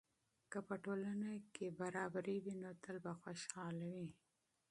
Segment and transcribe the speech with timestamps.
[0.51, 4.09] که په ټولنه کې انصاف وي، نو تل به خوشحاله وي.